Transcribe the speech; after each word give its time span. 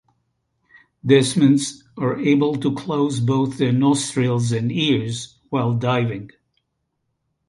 Desmans 1.05 1.83
are 1.95 2.17
able 2.19 2.55
to 2.55 2.73
close 2.73 3.19
both 3.19 3.59
their 3.59 3.71
nostrils 3.71 4.51
and 4.51 4.71
ears 4.71 5.35
while 5.51 5.75
diving. 5.75 6.31